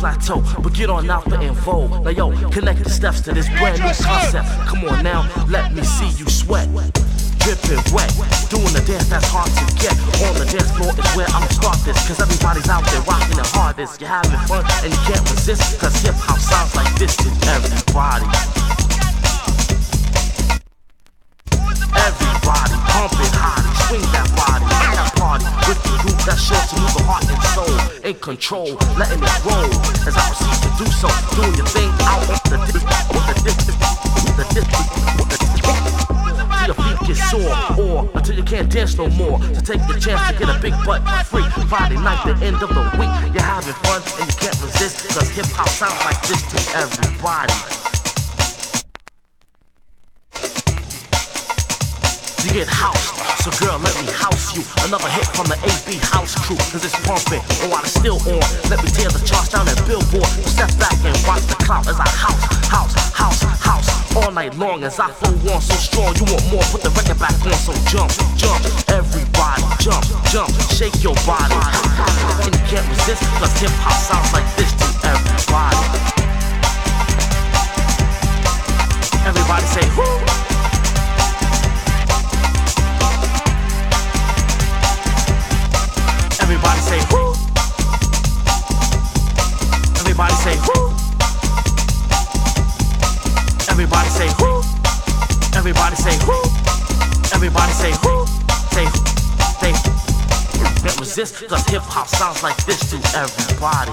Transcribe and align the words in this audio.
plateau. 0.00 0.42
But 0.62 0.72
get 0.72 0.88
on 0.88 1.10
alpha 1.10 1.34
and 1.34 1.42
info. 1.42 1.86
Now 2.00 2.10
yo, 2.10 2.30
connect 2.48 2.82
the 2.82 2.90
steps 2.90 3.20
to 3.22 3.32
this 3.32 3.49
big 40.70 40.86
butt 40.86 41.02
free. 41.26 41.42
Friday 41.68 41.96
night, 41.96 42.22
the 42.24 42.34
end 42.44 42.62
of 42.62 42.70
the 42.70 42.84
week, 42.98 43.10
you're 43.34 43.42
having 43.42 43.74
fun 43.86 44.02
and 44.20 44.26
you 44.30 44.36
can't 44.38 44.58
resist. 44.62 45.08
Cause 45.14 45.28
hip 45.30 45.46
hop 45.54 45.68
sounds 45.68 45.98
like 46.04 46.20
this 46.26 46.42
to 46.50 46.58
everybody. 46.78 47.54
You 52.42 52.50
get 52.56 52.68
housed, 52.68 53.14
so 53.44 53.50
girl, 53.62 53.78
let 53.78 53.94
me 54.00 54.10
house 54.10 54.56
you. 54.56 54.62
Another 54.86 55.10
hit 55.10 55.26
from 55.26 55.46
the 55.46 55.58
AB 55.60 55.98
house 56.02 56.34
crew, 56.34 56.56
cause 56.56 56.84
it's 56.84 56.98
pumping. 57.06 57.42
And 57.62 57.70
while 57.70 57.82
it's 57.82 57.94
still 57.94 58.18
on, 58.26 58.42
let 58.70 58.82
me 58.82 58.90
tear 58.90 59.10
the 59.10 59.22
charts 59.26 59.50
down 59.50 59.68
at 59.68 59.76
Billboard. 59.86 60.30
Step 60.48 60.70
back 60.78 60.96
and 61.04 61.14
watch 61.26 61.44
the 61.46 61.56
clout 61.62 61.86
as 61.86 62.00
I 62.00 62.08
house, 62.08 62.42
house, 62.66 62.94
house. 63.12 63.49
All 64.16 64.32
night 64.32 64.56
long 64.58 64.82
as 64.82 64.98
I 64.98 65.08
flow 65.12 65.54
on 65.54 65.60
so 65.60 65.74
strong. 65.74 66.14
You 66.16 66.24
want 66.24 66.42
more, 66.50 66.62
put 66.74 66.82
the 66.82 66.90
record 66.90 67.18
back 67.18 67.34
on, 67.46 67.54
so 67.54 67.72
jump, 67.86 68.10
jump. 68.34 68.58
Everybody 68.90 69.62
jump, 69.78 70.04
jump, 70.34 70.50
shake 70.74 70.98
your 71.02 71.14
body. 71.22 71.54
And 72.42 72.50
you 72.50 72.62
can't 72.66 72.86
resist, 72.90 73.22
cause 73.38 73.54
hip 73.60 73.70
hop 73.78 73.94
sounds 74.02 74.32
like 74.34 74.46
this 74.58 74.74
to 74.82 74.86
everybody. 75.06 75.78
Everybody 79.30 79.66
say, 79.70 79.86
whoo. 79.94 80.18
Everybody 86.42 86.80
say 86.80 86.98
whoo. 87.14 87.32
Everybody 90.00 90.34
say 90.34 90.56
whoo. 90.66 90.89
Everybody 93.92 94.10
say 94.10 94.28
whoo. 94.38 94.62
Everybody 95.56 95.96
say 95.96 96.16
whoo. 96.24 96.42
Everybody 97.34 97.72
say 97.72 97.90
whoo. 98.04 98.24
Say 98.70 98.84
who. 98.84 99.02
say. 99.58 99.72
Can't 100.80 101.00
resist, 101.00 101.48
cause 101.48 101.66
hip 101.66 101.82
hop 101.82 102.06
sounds 102.06 102.40
like 102.44 102.56
this 102.66 102.78
to 102.90 103.18
everybody. 103.18 103.90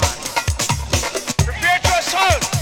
Prepare 1.43 1.79
to 1.81 2.56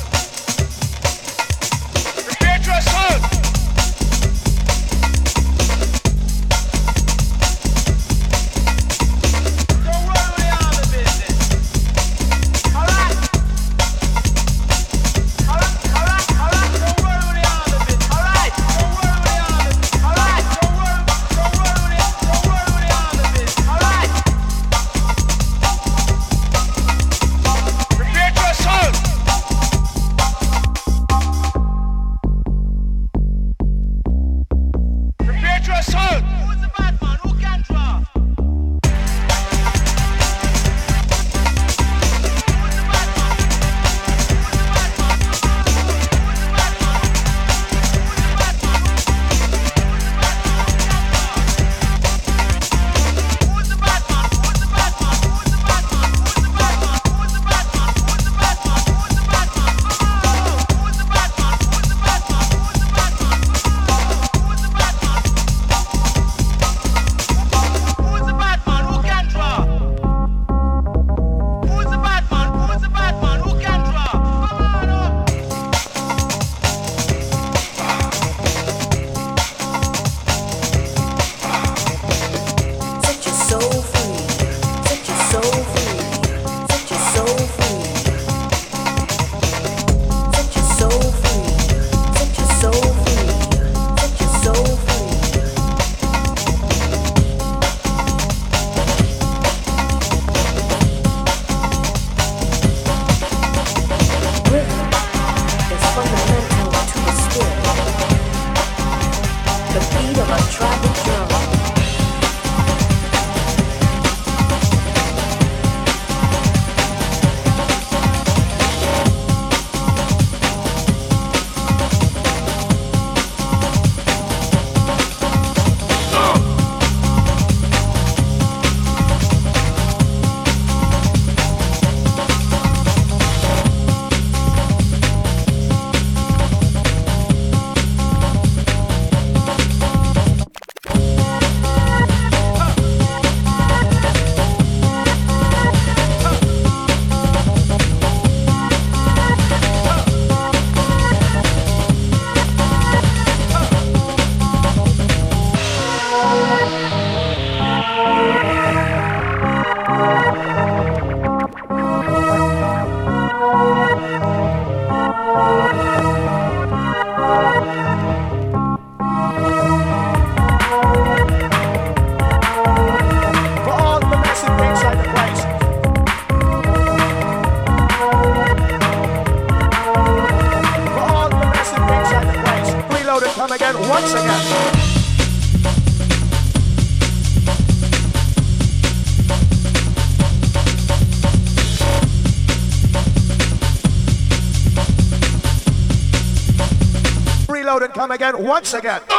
again, 198.25 198.43
once 198.43 198.73
again. 198.73 199.14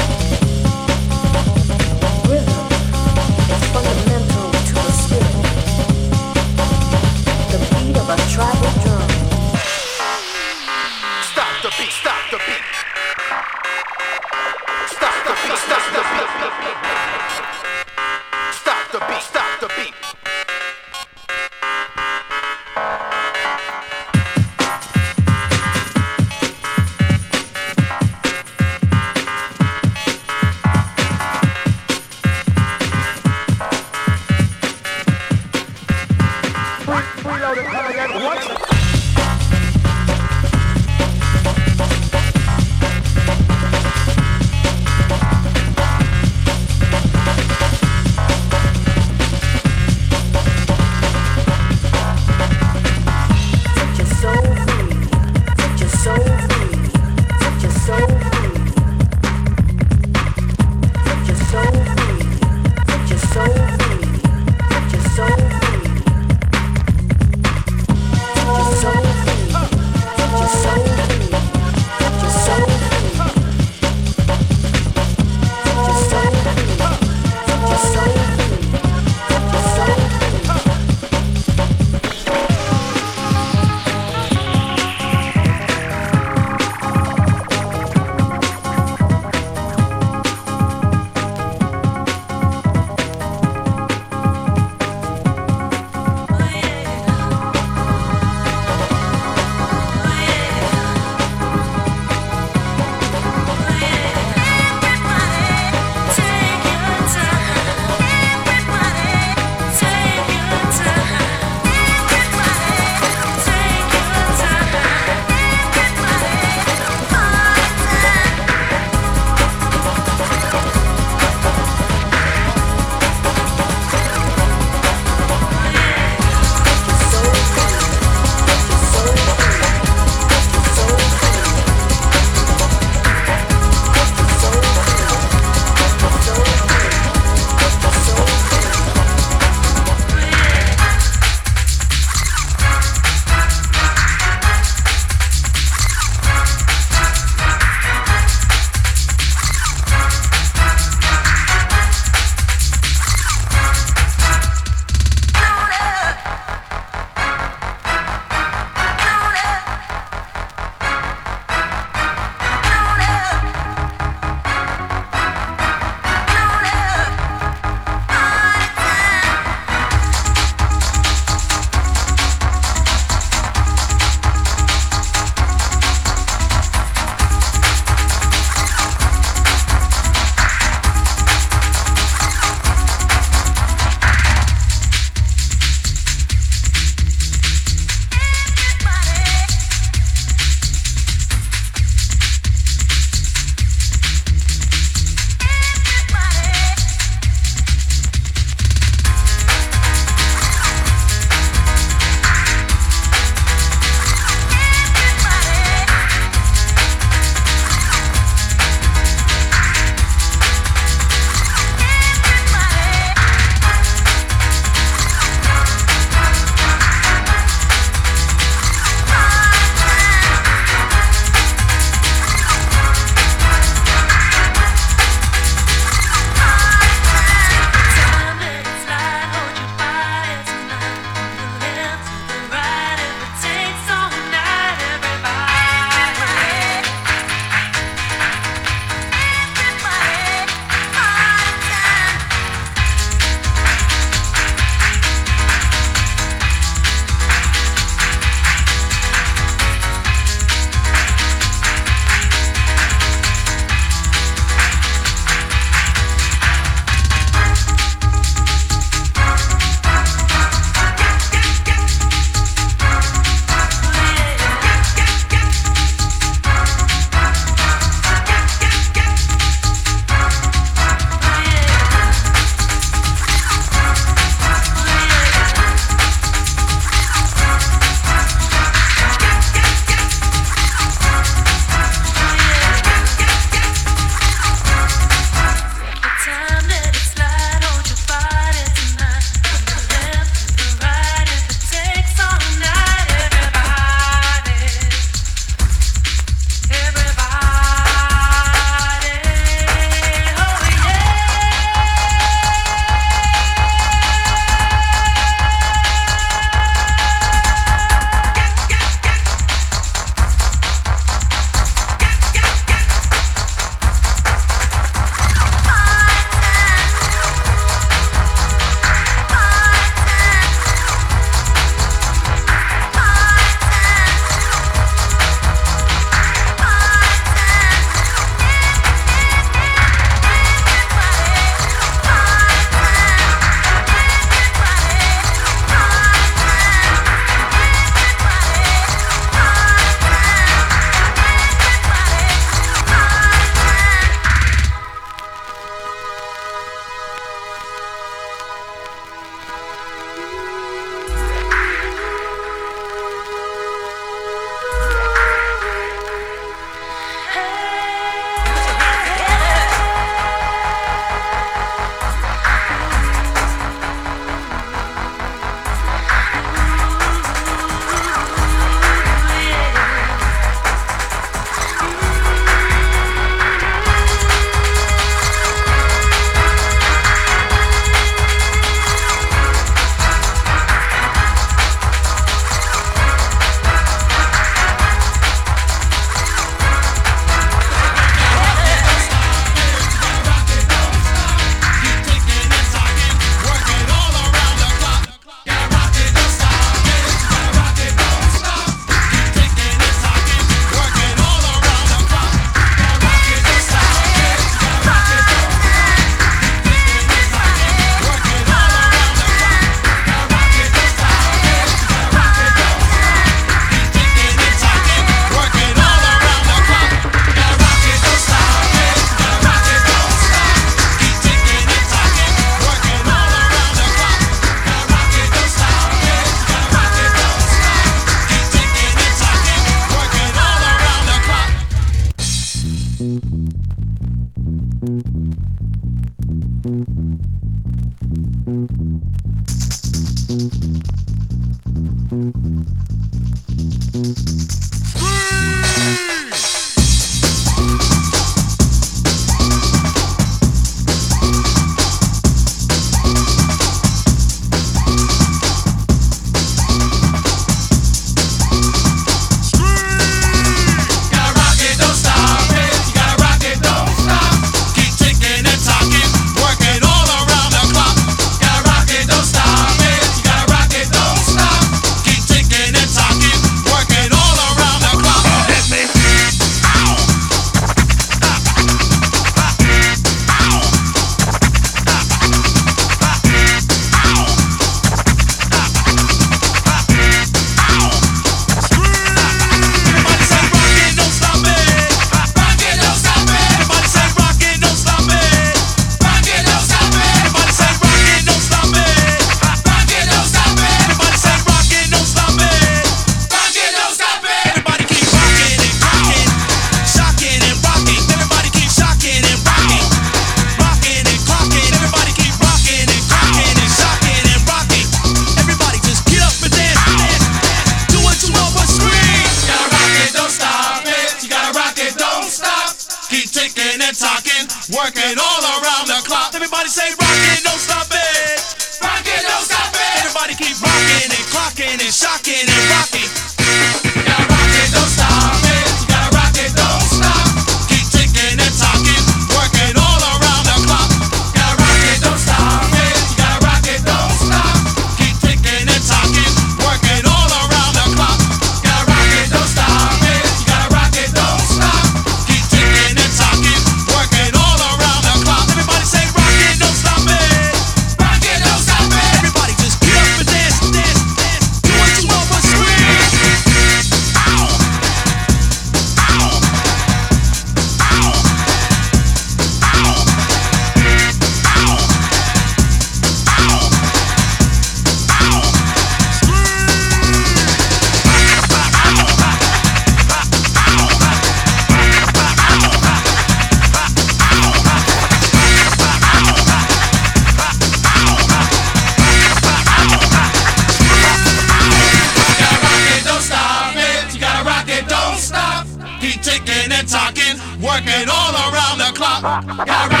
Rock 599.67 600.00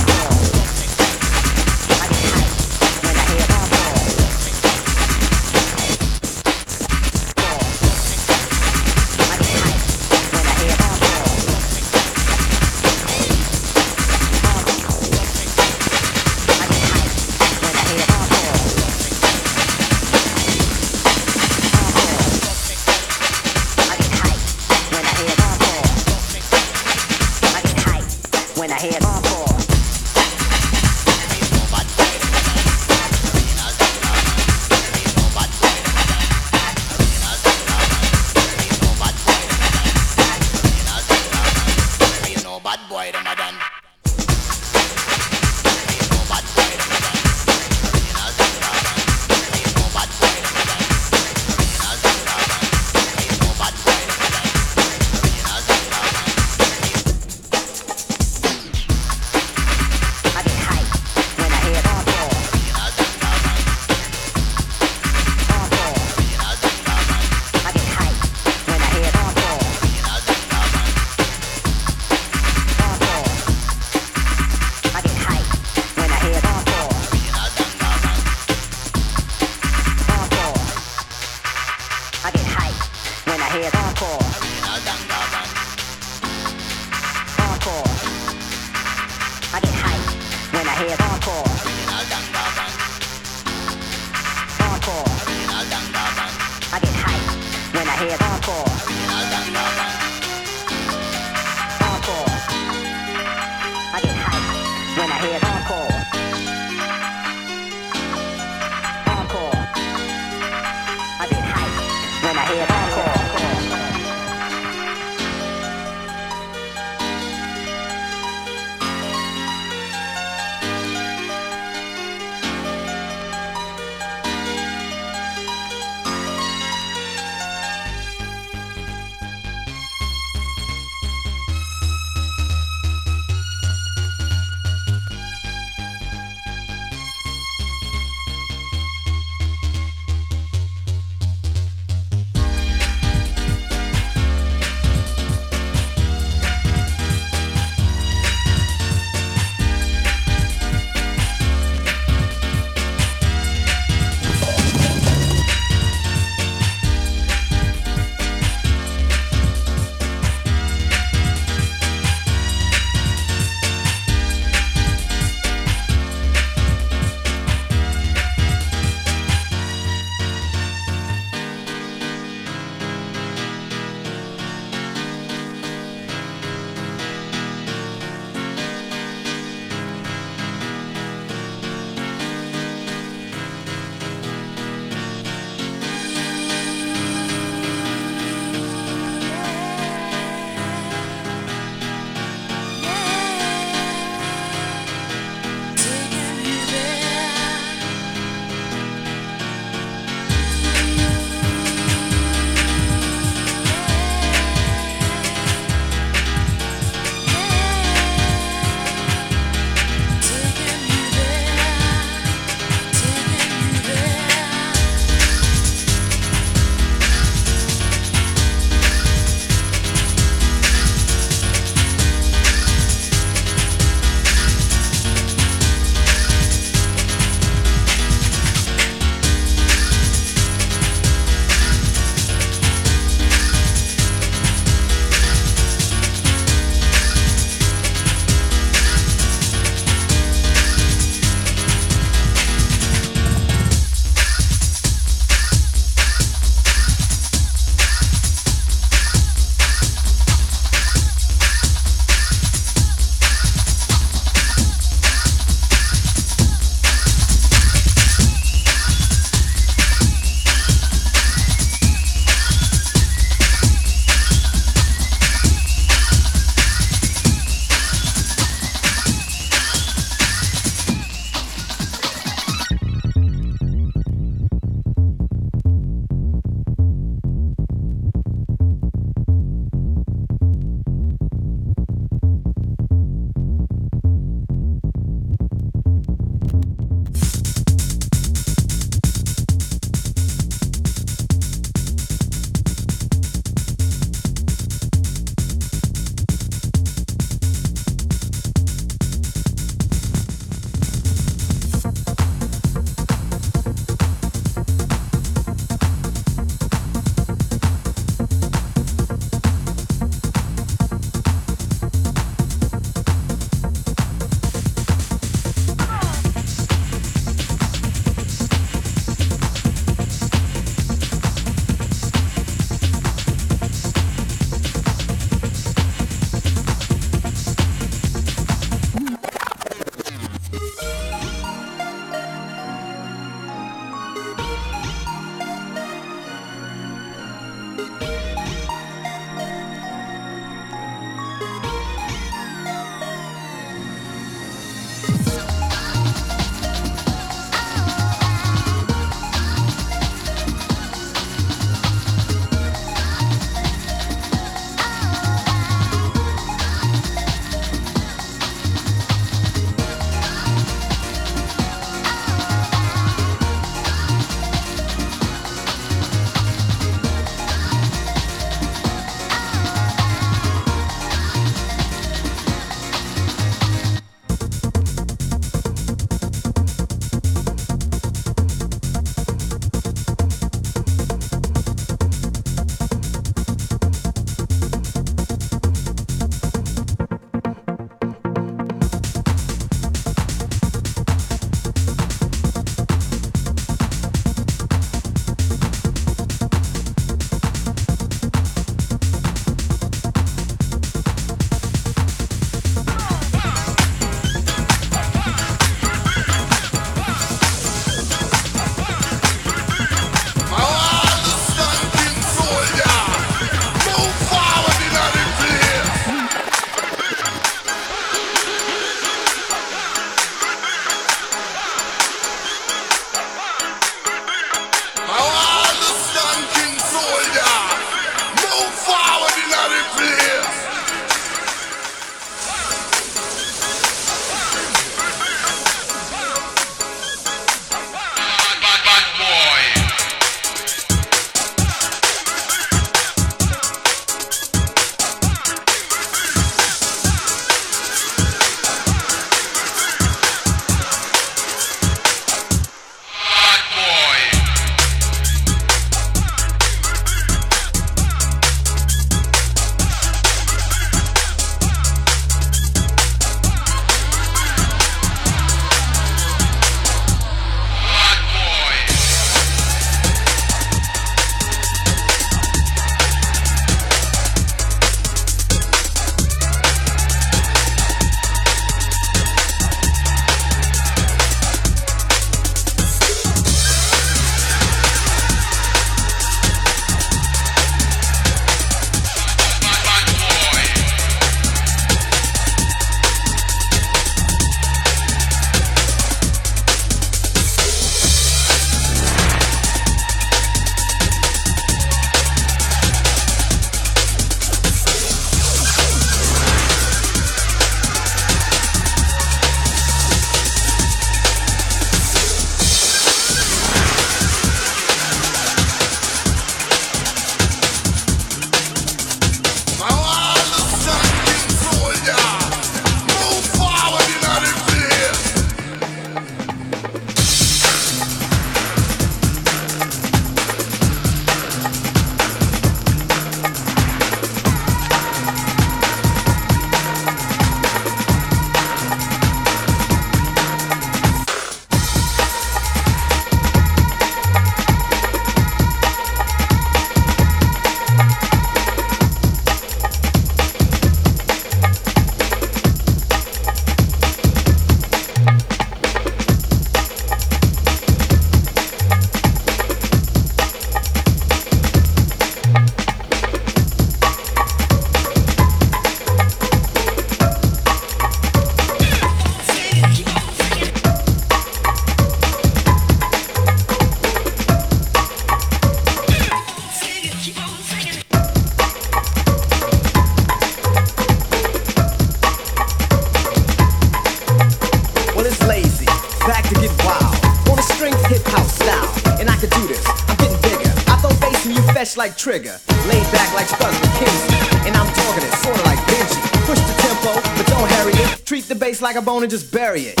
a 599.01 599.05
bone 599.05 599.23
and 599.23 599.31
just 599.31 599.51
bury 599.51 599.81
it. 599.81 600.00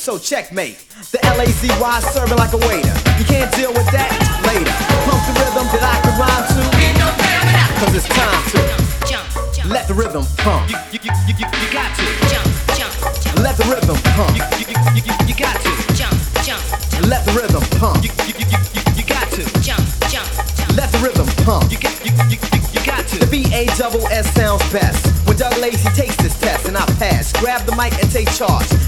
So 0.00 0.16
checkmate. 0.18 0.80
The 1.12 1.20
L-A-Z-Y 1.36 2.00
serving 2.16 2.38
like 2.40 2.56
a 2.56 2.60
waiter. 2.64 2.88
You 3.20 3.24
can't 3.28 3.52
deal 3.52 3.68
with 3.68 3.84
that 3.92 4.08
later. 4.48 4.72
Pump 5.04 5.20
the 5.28 5.36
rhythm 5.36 5.68
that 5.76 5.84
I 5.84 5.96
can 6.00 6.16
rhyme 6.16 6.44
to. 6.56 6.62
Cause 7.84 7.92
it's 7.92 8.08
time 8.08 8.40
to 8.56 8.60
Jump, 9.04 9.28
jump, 9.52 9.68
let 9.68 9.84
the 9.88 9.94
rhythm 9.94 10.24
pump. 10.40 10.72
You, 10.72 10.76
you, 10.96 11.00
you, 11.04 11.12
you, 11.36 11.46
you 11.52 11.68
got 11.68 11.92
to. 12.00 12.04
jump, 12.32 12.48
jump, 12.80 12.92
jump, 13.20 13.44
Let 13.44 13.60
the 13.60 13.68
rhythm 13.68 13.96
pump. 14.16 14.32
You, 14.40 14.44
you, 14.56 14.72
you, 14.72 15.02
you, 15.04 15.14
you 15.28 15.36
got 15.36 15.60
to. 15.60 15.72
jump, 15.92 16.16
jump, 16.48 16.64
Let 17.04 17.20
the 17.28 17.32
rhythm 17.36 17.60
pump. 17.76 18.00
You, 18.00 18.08
you, 18.24 18.32
you, 18.40 18.56
you, 18.56 18.82
you 18.96 19.04
got 19.04 19.28
to. 19.36 19.44
jump, 19.60 19.84
jump, 20.08 20.28
jump. 20.56 20.76
Let 20.80 20.88
the 20.96 21.00
rhythm 21.04 21.28
pump. 21.44 21.68
You, 21.68 21.76
you, 21.76 22.12
you, 22.32 22.40
you, 22.40 22.60
you 22.72 22.80
got 22.88 23.04
to. 23.04 23.16
The. 23.20 23.28
B 23.28 23.44
A 23.52 23.68
double 23.76 24.00
S 24.08 24.32
sounds 24.32 24.64
best. 24.72 25.12
When 25.28 25.36
Doug 25.36 25.56
Lazy 25.60 25.88
takes 25.92 26.16
this 26.16 26.32
test 26.40 26.68
and 26.68 26.76
I 26.76 26.84
pass, 26.96 27.32
grab 27.36 27.68
the 27.68 27.76
mic 27.76 27.92
and 28.00 28.08
take 28.10 28.32
charge. 28.32 28.79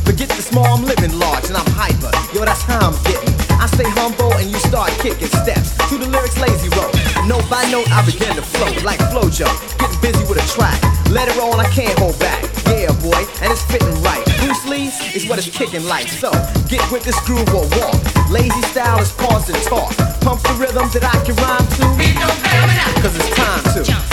Small, 0.53 0.69
I'm 0.69 0.85
living 0.85 1.17
large 1.19 1.49
and 1.49 1.57
I'm 1.57 1.73
hyper. 1.73 2.13
Yo, 2.37 2.45
that's 2.45 2.61
how 2.61 2.93
I'm 2.93 2.97
getting. 3.09 3.33
I 3.57 3.65
stay 3.73 3.89
humble 3.97 4.37
and 4.37 4.53
you 4.53 4.61
start 4.69 4.93
kicking 5.01 5.33
steps 5.41 5.73
to 5.89 5.97
the 5.97 6.05
lyrics 6.05 6.37
Lazy 6.37 6.69
wrote. 6.77 6.93
Note 7.25 7.49
by 7.49 7.65
note, 7.73 7.89
I 7.89 8.05
begin 8.05 8.37
to 8.37 8.45
float 8.45 8.85
like 8.85 9.01
Flojo. 9.09 9.49
Getting 9.81 10.01
busy 10.05 10.21
with 10.29 10.37
a 10.37 10.47
track. 10.53 10.77
Let 11.09 11.33
it 11.33 11.41
roll, 11.41 11.57
and 11.57 11.65
I 11.65 11.71
can't 11.73 11.97
hold 11.97 12.21
back. 12.21 12.45
Yeah, 12.69 12.93
boy, 13.01 13.25
and 13.41 13.49
it's 13.49 13.65
fitting 13.65 13.97
right. 14.05 14.21
Bruce 14.45 14.69
Lee 14.69 14.93
is 15.17 15.25
what 15.25 15.41
it's 15.41 15.49
kicking 15.49 15.89
like. 15.89 16.13
So 16.13 16.29
get 16.69 16.85
with 16.93 17.09
this 17.09 17.17
groove 17.25 17.49
or 17.57 17.65
walk. 17.81 17.97
Lazy 18.29 18.61
style 18.69 19.01
is 19.01 19.09
pause 19.17 19.49
and 19.49 19.57
talk. 19.65 19.97
Pump 20.21 20.45
the 20.45 20.53
rhythm 20.61 20.85
that 20.93 21.09
I 21.09 21.17
can 21.25 21.33
rhyme 21.41 21.65
to. 21.81 21.85
Cause 23.01 23.17
it's 23.17 23.33
time 23.33 23.65
to 23.73 24.12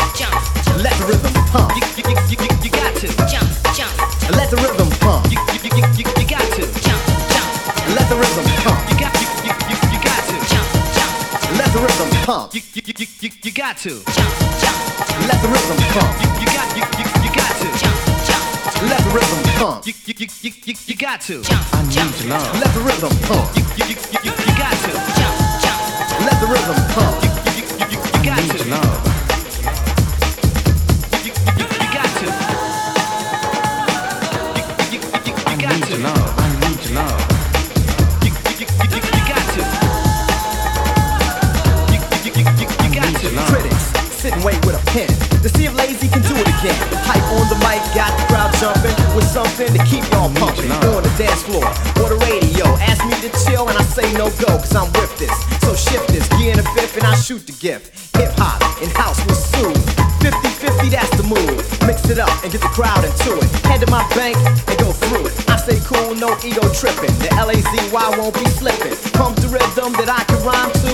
You, 12.59 12.81
you, 12.87 12.93
you, 12.97 13.07
you, 13.21 13.29
you 13.43 13.51
got 13.53 13.77
to. 13.77 13.89
Let 13.89 15.39
the 15.39 15.47
rhythm 15.47 15.77
pump. 15.95 16.11
You, 16.19 16.27
you 16.41 16.47
got, 16.47 16.67
you, 16.75 16.83
you, 16.99 17.05
you 17.23 17.31
got 17.31 17.55
to. 17.55 17.67
Let 18.83 18.99
the 18.99 19.11
rhythm 19.15 19.43
pump. 19.55 19.87
You, 19.87 19.93
you, 20.05 20.13
you, 20.17 20.27
you, 20.41 20.51
you, 20.65 20.73
you 20.87 20.95
got 20.97 21.21
to. 21.21 21.41
jump, 21.41 21.63
jump, 21.87 22.59
Let 22.59 22.73
the 22.73 22.81
rhythm 22.81 23.15
pump. 23.27 23.55
You, 23.55 23.63
you, 23.77 23.85
you, 23.87 23.95
you, 24.25 24.31
you 24.43 24.57
got 24.59 24.75
to. 24.75 24.91
Let 26.25 26.41
the 26.41 26.47
rhythm 26.47 26.75
pump. 26.91 27.08
With 49.15 49.25
something 49.25 49.71
to 49.71 49.81
keep 49.85 50.03
y'all 50.11 50.31
pumping. 50.35 50.71
On 50.71 51.03
the 51.03 51.13
dance 51.17 51.43
floor 51.43 51.65
or 52.01 52.09
the 52.09 52.19
radio, 52.27 52.65
ask 52.83 53.03
me 53.05 53.15
to 53.23 53.31
chill 53.45 53.69
and 53.69 53.77
I 53.77 53.83
say 53.83 54.05
no 54.13 54.29
go, 54.41 54.57
cause 54.59 54.75
I'm 54.75 54.91
with 54.93 55.13
this. 55.17 55.31
So 55.61 55.75
shift 55.75 56.09
this, 56.09 56.27
gear 56.37 56.53
in 56.53 56.59
a 56.59 56.67
fifth 56.75 56.97
and 56.97 57.05
I 57.05 57.15
shoot 57.15 57.45
the 57.45 57.53
gift. 57.53 57.95
Hip 58.17 58.31
hop 58.37 58.59
and 58.81 58.91
house 58.91 59.19
will 59.25 59.35
soothe. 59.35 59.77
50-50, 60.19 60.91
that's 60.91 61.09
the 61.15 61.23
move. 61.23 61.63
Mix 61.87 62.09
it 62.09 62.19
up 62.19 62.31
and 62.43 62.51
get 62.51 62.61
the 62.61 62.73
crowd 62.75 63.05
into 63.05 63.39
it. 63.39 63.47
Head 63.65 63.79
to 63.81 63.89
my 63.89 64.03
bank 64.15 64.35
and 64.67 64.77
go 64.79 64.91
through 64.91 65.27
it. 65.27 65.33
I 65.49 65.55
stay 65.57 65.79
cool, 65.87 66.15
no 66.15 66.35
ego 66.43 66.65
tripping. 66.75 67.13
The 67.23 67.31
L-A-Z-Y 67.39 68.05
won't 68.17 68.35
be 68.35 68.45
slipping. 68.51 68.95
Pump 69.15 69.39
the 69.39 69.47
rhythm 69.47 69.93
that 69.95 70.09
I 70.11 70.21
can 70.27 70.39
rhyme 70.43 70.71
to. 70.83 70.91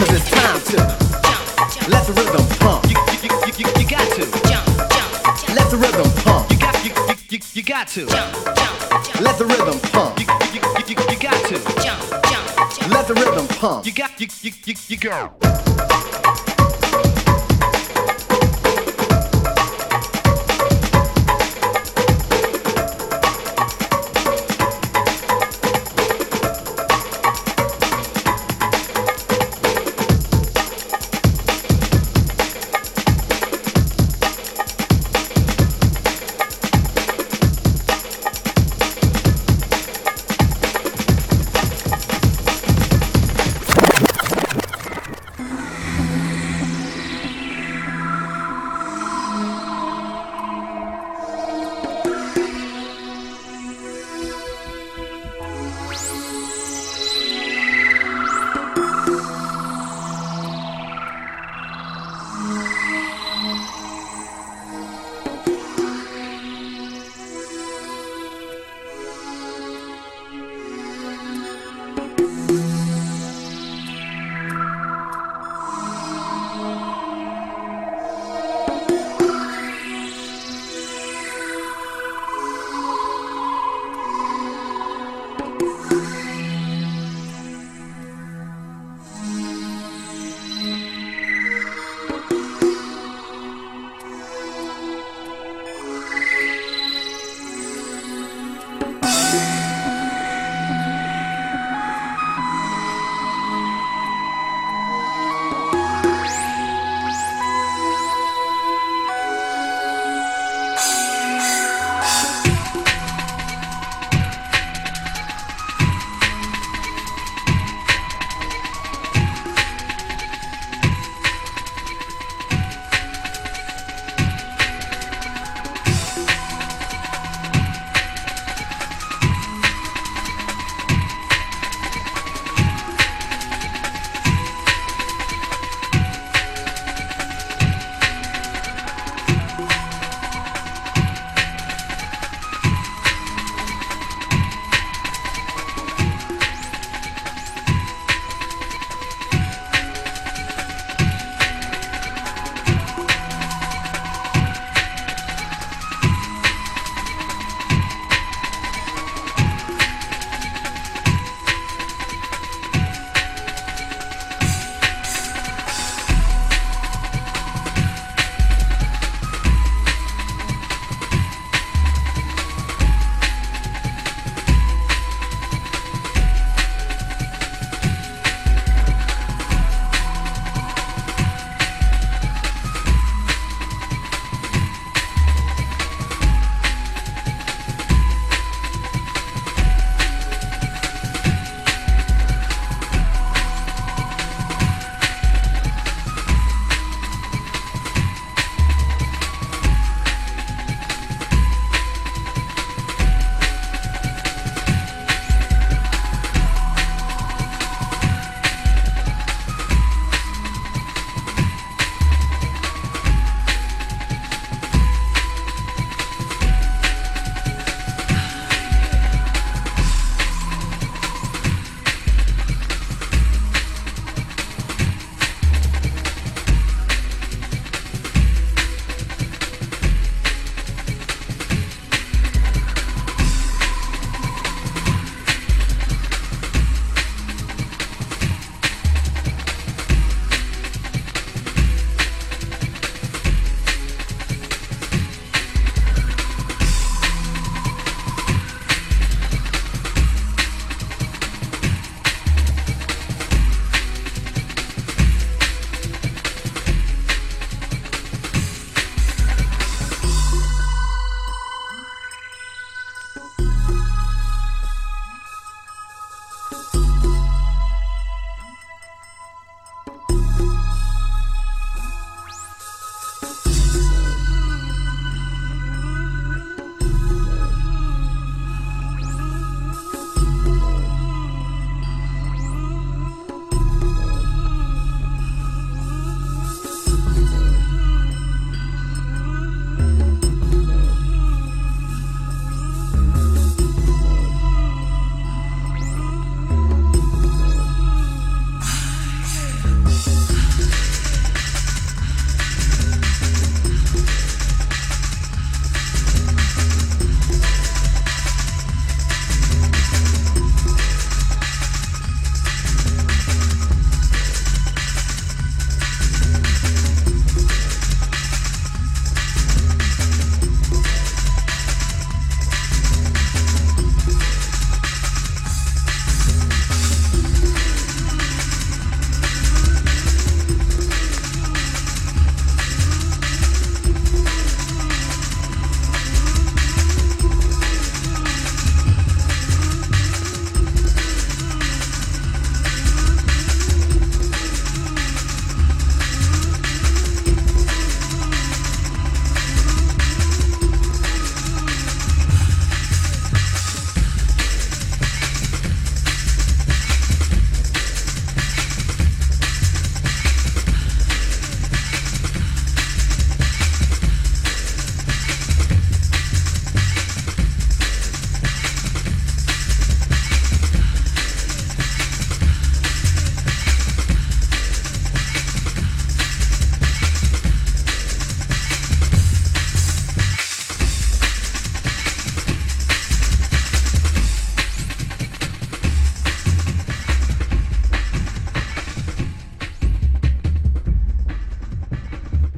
Cause 0.00 0.10
it's 0.16 0.30
time 0.32 0.60
to 0.72 0.76
jump. 0.80 1.88
let 1.92 2.06
the 2.08 2.14
rhythm 2.16 2.44
pump. 2.60 2.88
You, 2.88 2.96
you, 3.20 3.28
you, 3.28 3.52
you, 3.60 3.66
you 3.80 3.86
got 3.88 4.06
to. 4.16 4.24
Let 5.54 5.70
the 5.70 5.76
rhythm 5.76 6.15
got 7.66 7.88
to. 7.88 8.06
Let 9.20 9.38
the 9.38 9.44
rhythm 9.44 9.80
pump. 9.90 10.20
You, 10.20 10.26
you, 10.54 10.60
you, 10.78 10.84
you, 10.86 11.12
you 11.12 11.18
got 11.18 11.44
to. 11.48 12.88
Let 12.88 13.08
the 13.08 13.14
rhythm 13.14 13.48
pump. 13.58 13.84
You 13.84 13.92
got, 13.92 14.20
you, 14.20 14.28
you, 14.42 14.52
you, 14.64 14.74
you 14.86 14.96
go. 14.96 16.25